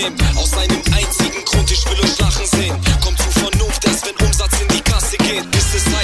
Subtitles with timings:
[0.00, 0.36] Problem.
[0.36, 2.74] Aus einem einzigen Grund, ich will euch lachen sehen.
[3.02, 5.50] Kommt zu Vernunft, erst wenn Umsatz in die Kasse geht.
[5.50, 5.94] Bis es